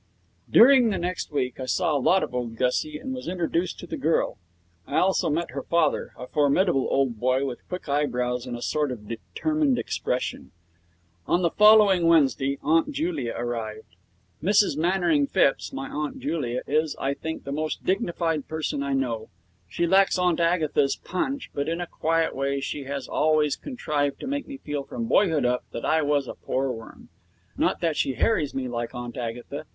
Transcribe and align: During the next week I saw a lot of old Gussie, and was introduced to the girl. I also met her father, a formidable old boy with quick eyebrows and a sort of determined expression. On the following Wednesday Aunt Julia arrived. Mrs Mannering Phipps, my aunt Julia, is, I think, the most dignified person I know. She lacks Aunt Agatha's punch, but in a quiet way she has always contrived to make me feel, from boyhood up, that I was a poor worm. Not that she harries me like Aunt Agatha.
During 0.49 0.89
the 0.89 0.97
next 0.97 1.31
week 1.31 1.59
I 1.59 1.67
saw 1.67 1.95
a 1.95 2.01
lot 2.01 2.23
of 2.23 2.33
old 2.33 2.55
Gussie, 2.55 2.97
and 2.97 3.13
was 3.13 3.27
introduced 3.27 3.77
to 3.81 3.85
the 3.85 3.97
girl. 3.97 4.39
I 4.87 4.95
also 4.97 5.29
met 5.29 5.51
her 5.51 5.61
father, 5.61 6.11
a 6.17 6.25
formidable 6.25 6.87
old 6.89 7.19
boy 7.19 7.45
with 7.45 7.59
quick 7.69 7.87
eyebrows 7.87 8.47
and 8.47 8.57
a 8.57 8.63
sort 8.63 8.91
of 8.91 9.07
determined 9.07 9.77
expression. 9.77 10.53
On 11.27 11.43
the 11.43 11.51
following 11.51 12.07
Wednesday 12.07 12.57
Aunt 12.63 12.91
Julia 12.91 13.35
arrived. 13.37 13.95
Mrs 14.41 14.75
Mannering 14.75 15.27
Phipps, 15.27 15.71
my 15.71 15.87
aunt 15.87 16.17
Julia, 16.17 16.63
is, 16.65 16.95
I 16.99 17.13
think, 17.13 17.43
the 17.43 17.51
most 17.51 17.83
dignified 17.85 18.47
person 18.47 18.81
I 18.81 18.93
know. 18.93 19.29
She 19.69 19.85
lacks 19.85 20.17
Aunt 20.17 20.39
Agatha's 20.39 20.95
punch, 20.95 21.51
but 21.53 21.69
in 21.69 21.79
a 21.79 21.85
quiet 21.85 22.35
way 22.35 22.59
she 22.59 22.85
has 22.85 23.07
always 23.07 23.55
contrived 23.55 24.19
to 24.21 24.25
make 24.25 24.47
me 24.47 24.57
feel, 24.57 24.83
from 24.83 25.05
boyhood 25.05 25.45
up, 25.45 25.63
that 25.73 25.85
I 25.85 26.01
was 26.01 26.27
a 26.27 26.33
poor 26.33 26.71
worm. 26.71 27.09
Not 27.55 27.81
that 27.81 27.95
she 27.95 28.15
harries 28.15 28.55
me 28.55 28.67
like 28.67 28.95
Aunt 28.95 29.15
Agatha. 29.15 29.65